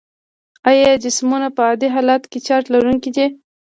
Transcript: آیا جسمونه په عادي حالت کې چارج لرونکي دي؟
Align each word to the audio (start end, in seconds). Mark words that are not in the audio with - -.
آیا 0.69 0.91
جسمونه 1.03 1.47
په 1.55 1.61
عادي 1.67 1.89
حالت 1.95 2.23
کې 2.31 2.39
چارج 2.47 2.65
لرونکي 2.73 3.09
دي؟ 3.15 3.25